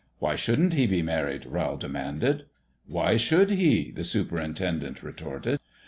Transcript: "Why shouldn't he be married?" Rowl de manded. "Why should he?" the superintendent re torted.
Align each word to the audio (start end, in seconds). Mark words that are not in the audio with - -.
"Why 0.17 0.35
shouldn't 0.35 0.73
he 0.73 0.87
be 0.87 1.03
married?" 1.03 1.45
Rowl 1.45 1.77
de 1.77 1.87
manded. 1.87 2.45
"Why 2.87 3.17
should 3.17 3.51
he?" 3.51 3.91
the 3.91 4.03
superintendent 4.03 5.03
re 5.03 5.11
torted. 5.13 5.59